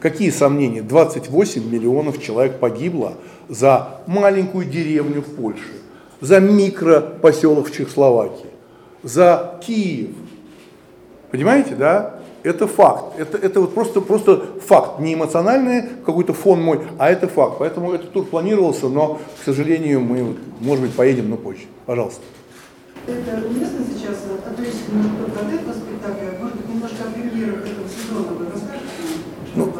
Какие 0.00 0.30
сомнения? 0.30 0.82
28 0.82 1.68
миллионов 1.68 2.22
человек 2.22 2.58
погибло 2.60 3.14
за 3.48 4.00
маленькую 4.06 4.66
деревню 4.66 5.22
в 5.22 5.34
Польше, 5.34 5.72
за 6.20 6.38
микропоселок 6.38 7.68
в 7.68 7.74
Чехословакии, 7.74 8.50
за 9.02 9.58
Киев. 9.66 10.10
Понимаете, 11.30 11.74
да? 11.74 12.17
Это 12.48 12.66
факт. 12.66 13.18
Это, 13.18 13.36
это 13.36 13.60
вот 13.60 13.74
просто, 13.74 14.00
просто 14.00 14.42
факт. 14.66 15.00
Не 15.00 15.12
эмоциональный 15.12 15.82
какой-то 16.06 16.32
фон 16.32 16.62
мой, 16.62 16.80
а 16.96 17.10
это 17.10 17.28
факт. 17.28 17.56
Поэтому 17.58 17.92
этот 17.92 18.12
тур 18.12 18.24
планировался, 18.24 18.88
но, 18.88 19.20
к 19.38 19.44
сожалению, 19.44 20.00
мы, 20.00 20.34
может 20.60 20.82
быть, 20.82 20.94
поедем, 20.94 21.28
но 21.28 21.36
позже. 21.36 21.64
Пожалуйста. 21.84 22.22
Это 23.06 23.46
уместно 23.46 23.80
сейчас, 23.92 24.16
а 24.46 24.54
то 24.54 24.62
есть 24.62 24.78
от 25.36 25.52
этого 25.52 25.74
спектакля, 25.74 26.38
может 26.40 26.56
быть, 26.56 26.68
немножко 26.70 26.96
о 27.06 27.10
премьерах 27.12 27.58
этого 27.66 27.86
сезона 27.86 28.32
вы 28.38 28.46
расскажете? 28.46 28.88
Ну, 29.54 29.72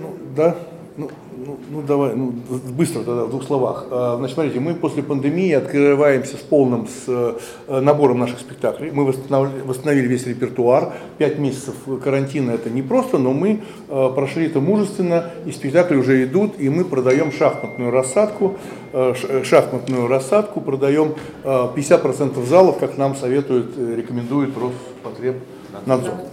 ну, 0.00 0.14
да. 0.36 0.56
Ну, 0.96 1.10
ну, 1.52 1.58
ну 1.70 1.86
давай, 1.86 2.14
ну, 2.14 2.32
быстро 2.76 3.02
тогда 3.02 3.24
в 3.24 3.30
двух 3.30 3.44
словах. 3.44 3.86
А, 3.90 4.16
значит, 4.16 4.34
смотрите, 4.34 4.60
мы 4.60 4.74
после 4.74 5.02
пандемии 5.02 5.52
открываемся 5.52 6.36
с 6.36 6.40
полным 6.40 6.86
с, 6.86 7.04
э, 7.06 7.80
набором 7.80 8.18
наших 8.18 8.40
спектаклей. 8.40 8.90
Мы 8.90 9.04
восстановили, 9.04 9.60
восстановили 9.62 10.06
весь 10.06 10.26
репертуар. 10.26 10.92
Пять 11.18 11.38
месяцев 11.38 11.74
карантина 12.02 12.52
это 12.52 12.70
не 12.70 12.82
просто, 12.82 13.18
но 13.18 13.32
мы 13.32 13.60
э, 13.88 14.10
прошли 14.14 14.46
это 14.46 14.60
мужественно, 14.60 15.30
и 15.44 15.52
спектакли 15.52 15.96
уже 15.96 16.24
идут, 16.24 16.58
и 16.58 16.68
мы 16.68 16.84
продаем 16.84 17.32
шахматную 17.32 17.90
рассадку, 17.90 18.56
э, 18.92 19.14
шахматную 19.44 20.06
рассадку, 20.06 20.60
продаем 20.60 21.14
50% 21.44 22.44
залов, 22.46 22.78
как 22.78 22.96
нам 22.96 23.14
советует, 23.16 23.76
рекомендует 23.76 24.50
Роспотребнадзор. 24.56 26.31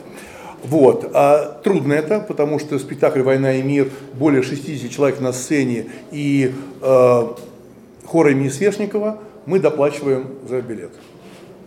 Вот. 0.64 1.10
А 1.14 1.60
трудно 1.64 1.94
это, 1.94 2.20
потому 2.20 2.60
что 2.60 2.78
спектакль 2.80 3.22
«Война 3.22 3.54
и 3.56 3.62
мир», 3.62 3.90
более 4.14 4.44
60 4.44 4.92
человек 4.92 5.20
на 5.20 5.34
сцене 5.34 5.88
и 6.12 6.54
э, 6.82 7.28
хор 8.06 8.28
имени 8.28 8.50
Свешникова, 8.50 9.20
мы 9.46 9.60
доплачиваем 9.60 10.28
за 10.48 10.62
билет 10.62 10.92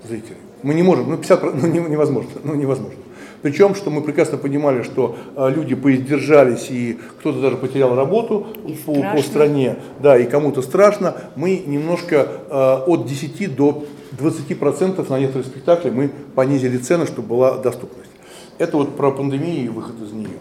зрителей. 0.07 0.37
Мы 0.63 0.75
не 0.75 0.83
можем, 0.83 1.11
ну 1.11 1.17
50, 1.17 1.55
ну 1.55 1.67
невозможно, 1.67 2.31
ну 2.45 2.55
невозможно. 2.55 2.99
Причем, 3.43 3.75
что 3.75 3.91
мы 3.91 4.03
прекрасно 4.03 4.39
понимали, 4.39 4.83
что 4.83 5.17
э, 5.35 5.51
люди 5.51 5.75
поиздержались, 5.75 6.69
и 6.71 6.99
кто-то 7.19 7.41
даже 7.41 7.57
потерял 7.57 7.97
работу 7.97 8.47
по, 8.87 8.95
по 8.95 9.21
стране, 9.21 9.77
да, 10.01 10.17
и 10.17 10.27
кому-то 10.27 10.63
страшно, 10.63 11.17
мы 11.35 11.61
немножко 11.67 12.29
э, 12.49 12.85
от 12.87 13.07
10 13.07 13.57
до 13.57 13.85
20% 14.17 15.11
на 15.11 15.19
некоторые 15.19 15.45
спектакли 15.45 15.91
мы 15.91 16.11
понизили 16.35 16.77
цены, 16.77 17.07
чтобы 17.07 17.29
была 17.29 17.59
доступность. 17.59 18.12
Это 18.63 18.77
вот 18.77 18.97
про 18.97 19.11
пандемию 19.11 19.65
и 19.65 19.69
выход 19.69 20.01
из 20.01 20.13
нее. 20.13 20.39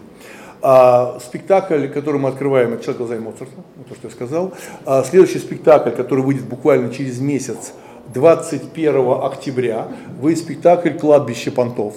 А, 0.60 1.18
спектакль, 1.18 1.88
который 1.88 2.20
мы 2.20 2.28
открываем, 2.28 2.72
это 2.72 2.84
«Человек 2.84 2.98
глазами 2.98 3.18
Моцарта», 3.18 3.56
то, 3.88 3.94
что 3.96 4.06
я 4.06 4.14
сказал. 4.14 4.52
А, 4.86 5.02
следующий 5.02 5.40
спектакль, 5.40 5.90
который 5.90 6.22
выйдет 6.22 6.44
буквально 6.44 6.94
через 6.94 7.18
месяц, 7.18 7.72
21 8.14 9.24
октября, 9.24 9.88
выйдет 10.20 10.40
спектакль 10.40 10.90
«Кладбище 10.90 11.50
понтов». 11.50 11.96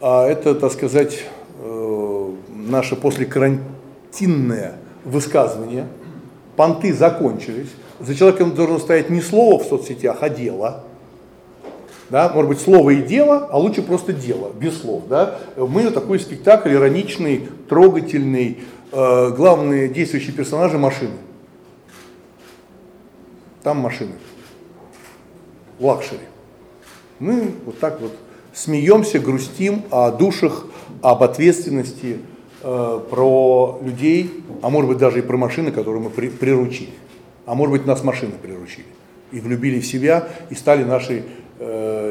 А, 0.00 0.28
это, 0.28 0.54
так 0.54 0.70
сказать, 0.70 1.24
э, 1.58 2.30
наше 2.48 2.94
послекарантинное 2.94 4.76
высказывание. 5.04 5.88
Понты 6.54 6.94
закончились. 6.94 7.70
За 7.98 8.14
человеком 8.14 8.54
должно 8.54 8.78
стоять 8.78 9.10
не 9.10 9.20
слово 9.20 9.58
в 9.58 9.66
соцсетях, 9.66 10.18
а 10.20 10.28
дело. 10.28 10.84
Да? 12.12 12.28
Может 12.28 12.50
быть, 12.50 12.60
слово 12.60 12.90
и 12.90 13.02
дело, 13.02 13.48
а 13.50 13.58
лучше 13.58 13.80
просто 13.80 14.12
дело, 14.12 14.52
без 14.52 14.78
слов. 14.78 15.04
Да? 15.08 15.38
Мы 15.56 15.90
такой 15.90 16.20
спектакль 16.20 16.74
ироничный, 16.74 17.48
трогательный. 17.70 18.58
Э, 18.92 19.30
главные 19.30 19.88
действующие 19.88 20.34
персонажи– 20.34 20.76
машины. 20.78 21.14
Там 23.62 23.78
машины. 23.78 24.12
Luxury. 25.80 26.20
Мы 27.18 27.50
вот 27.64 27.78
так 27.78 27.98
вот 28.02 28.12
смеемся, 28.52 29.18
грустим 29.18 29.82
о 29.90 30.10
душах, 30.10 30.66
об 31.00 31.22
ответственности, 31.22 32.18
э, 32.62 33.00
про 33.08 33.80
людей, 33.82 34.44
а 34.60 34.68
может 34.68 34.90
быть 34.90 34.98
даже 34.98 35.20
и 35.20 35.22
про 35.22 35.38
машины, 35.38 35.72
которые 35.72 36.02
мы 36.02 36.10
при, 36.10 36.28
приручили. 36.28 36.90
А 37.46 37.54
может 37.54 37.72
быть 37.72 37.86
нас 37.86 38.04
машины 38.04 38.32
приручили. 38.42 38.84
И 39.30 39.40
влюбили 39.40 39.80
в 39.80 39.86
себя, 39.86 40.28
и 40.50 40.54
стали 40.54 40.84
нашей 40.84 41.22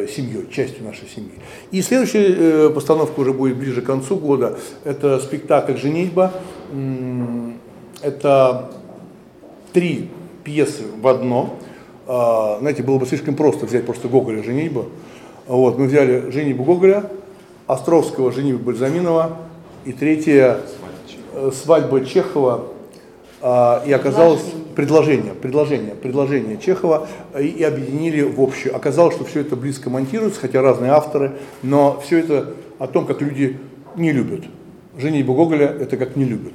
семьей, 0.10 0.48
частью 0.52 0.84
нашей 0.84 1.08
семьи. 1.08 1.34
И 1.72 1.82
следующая 1.82 2.36
э, 2.38 2.70
постановка 2.70 3.20
уже 3.20 3.34
будет 3.34 3.58
ближе 3.58 3.82
к 3.82 3.86
концу 3.86 4.16
года. 4.16 4.58
Это 4.84 5.20
спектакль 5.20 5.76
«Женитьба». 5.76 6.32
Это 8.02 8.72
три 9.74 10.10
пьесы 10.44 10.84
в 11.02 11.08
одно. 11.08 11.56
А, 12.08 12.58
знаете, 12.60 12.84
было 12.84 12.98
бы 12.98 13.06
слишком 13.06 13.36
просто 13.36 13.66
взять 13.66 13.86
просто 13.86 14.08
Гоголя 14.08 14.44
«Женитьба». 14.44 14.86
Вот, 15.48 15.78
мы 15.78 15.88
взяли 15.88 16.30
«Женитьбу 16.32 16.64
Гоголя», 16.64 17.06
Островского 17.68 18.32
«Женитьбу 18.32 18.66
Бальзаминова» 18.66 19.38
и 19.86 19.94
третья 19.94 20.60
э, 21.34 21.52
«Свадьба 21.54 22.06
Чехова» 22.06 22.66
а, 23.42 23.84
и 23.86 23.92
оказалось 23.92 24.44
предложение, 24.76 25.34
предложение, 25.34 25.96
предложение 25.96 26.58
Чехова 26.58 27.08
и, 27.40 27.48
и 27.48 27.64
объединили 27.64 28.22
в 28.22 28.40
общую. 28.42 28.76
Оказалось, 28.76 29.16
что 29.16 29.26
все 29.26 29.42
это 29.42 29.56
близко 29.56 29.90
монтируется, 29.90 30.40
хотя 30.40 30.62
разные 30.62 30.92
авторы, 30.92 31.34
но 31.64 32.00
все 32.04 32.20
это 32.20 32.54
о 32.80 32.88
том, 32.88 33.06
как 33.06 33.22
люди 33.22 33.58
не 33.96 34.12
любят. 34.12 34.44
Женитьбу 34.98 35.34
Гоголя 35.34 35.68
это 35.68 35.98
как 35.98 36.16
не 36.16 36.26
любят. 36.26 36.54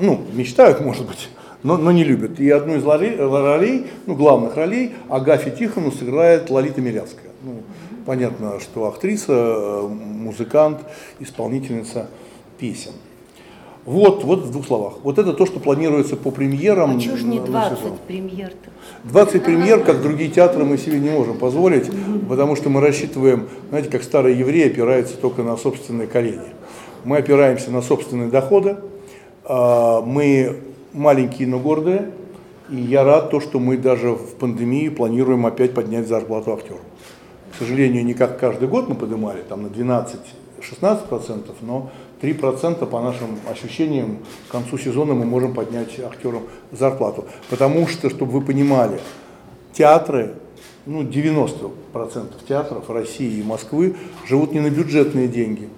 Ну, 0.00 0.20
мечтают, 0.32 0.80
может 0.84 1.06
быть, 1.06 1.28
но, 1.62 1.76
но 1.76 1.92
не 1.92 2.04
любят. 2.04 2.38
И 2.40 2.48
одну 2.50 2.76
из 2.76 2.84
ролей, 2.84 3.86
ну, 4.06 4.14
главных 4.14 4.56
ролей, 4.56 4.94
Агафья 5.08 5.50
Тихону 5.50 5.90
сыграет 5.90 6.50
Лолита 6.50 6.80
Милявская. 6.80 7.30
Ну, 7.42 7.62
понятно, 8.04 8.60
что 8.60 8.86
актриса, 8.86 9.32
э, 9.32 9.88
музыкант, 9.88 10.80
исполнительница 11.18 12.08
песен. 12.58 12.92
Вот, 13.86 14.24
вот 14.24 14.40
в 14.40 14.50
двух 14.50 14.66
словах. 14.66 14.94
Вот 15.04 15.18
это 15.18 15.32
то, 15.32 15.46
что 15.46 15.60
планируется 15.60 16.16
по 16.16 16.32
премьерам. 16.32 16.96
А 16.96 17.00
чего 17.00 17.16
же 17.16 17.24
не 17.24 17.38
20 17.38 18.00
премьер-то? 18.06 18.70
20 19.04 19.44
премьер, 19.44 19.84
как 19.84 20.02
другие 20.02 20.28
театры, 20.28 20.64
мы 20.64 20.76
себе 20.76 20.98
не 20.98 21.10
можем 21.10 21.38
позволить, 21.38 21.88
потому 22.28 22.56
что 22.56 22.68
мы 22.68 22.80
рассчитываем, 22.80 23.48
знаете, 23.68 23.88
как 23.88 24.02
старые 24.02 24.36
евреи 24.36 24.66
опираются 24.66 25.16
только 25.16 25.44
на 25.44 25.56
собственные 25.56 26.08
колени. 26.08 26.40
Мы 27.04 27.18
опираемся 27.18 27.70
на 27.70 27.80
собственные 27.80 28.28
доходы, 28.28 28.78
а, 29.44 30.02
мы 30.02 30.56
маленькие, 30.92 31.46
но 31.46 31.60
гордые, 31.60 32.10
и 32.68 32.76
я 32.76 33.04
рад 33.04 33.30
то, 33.30 33.40
что 33.40 33.60
мы 33.60 33.76
даже 33.76 34.10
в 34.10 34.34
пандемии 34.34 34.88
планируем 34.88 35.46
опять 35.46 35.74
поднять 35.74 36.08
зарплату 36.08 36.52
актерам. 36.52 36.80
К 37.52 37.58
сожалению, 37.60 38.04
не 38.04 38.14
как 38.14 38.40
каждый 38.40 38.66
год 38.66 38.88
мы 38.88 38.96
поднимали, 38.96 39.42
там 39.48 39.62
на 39.62 39.68
12-16%, 39.68 41.54
но 41.60 41.90
3% 42.20 42.86
по 42.86 43.00
нашим 43.00 43.38
ощущениям 43.50 44.18
к 44.48 44.52
концу 44.52 44.78
сезона 44.78 45.14
мы 45.14 45.24
можем 45.24 45.54
поднять 45.54 45.98
актерам 46.00 46.44
зарплату. 46.72 47.26
Потому 47.50 47.86
что, 47.86 48.10
чтобы 48.10 48.32
вы 48.32 48.40
понимали, 48.40 49.00
театры, 49.72 50.34
ну 50.86 51.02
90% 51.02 51.72
театров 52.48 52.88
России 52.88 53.40
и 53.40 53.42
Москвы 53.42 53.96
живут 54.26 54.52
не 54.52 54.60
на 54.60 54.70
бюджетные 54.70 55.28
деньги, 55.28 55.68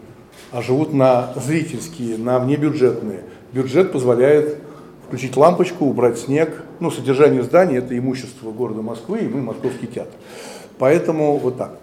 а 0.52 0.62
живут 0.62 0.92
на 0.92 1.32
зрительские, 1.34 2.18
на 2.18 2.38
внебюджетные. 2.38 3.24
Бюджет 3.52 3.92
позволяет 3.92 4.58
включить 5.06 5.36
лампочку, 5.36 5.86
убрать 5.86 6.18
снег. 6.18 6.64
Ну, 6.80 6.90
содержание 6.90 7.42
здания– 7.42 7.76
это 7.78 7.98
имущество 7.98 8.50
города 8.50 8.82
Москвы, 8.82 9.20
и 9.20 9.28
мы 9.28 9.40
московский 9.40 9.86
театр. 9.86 10.12
Поэтому 10.78 11.38
вот 11.38 11.56
так. 11.56 11.78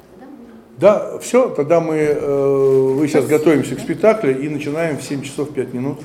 Да, 0.77 1.19
все, 1.19 1.49
тогда 1.49 1.79
мы, 1.79 1.95
э, 1.95 2.93
вы 2.97 3.07
сейчас 3.07 3.25
готовимся 3.27 3.75
к 3.75 3.79
спектаклю 3.79 4.37
и 4.37 4.49
начинаем 4.49 4.97
в 4.97 5.03
7 5.03 5.21
часов 5.21 5.51
5 5.51 5.73
минут, 5.73 5.99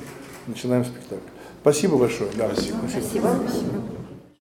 начинаем 0.47 0.85
спектакль. 0.85 1.27
Спасибо 1.61 1.97
большое. 1.97 2.29
Да, 2.37 2.49
спасибо. 2.53 2.77
спасибо. 2.89 3.27
спасибо. 3.45 4.00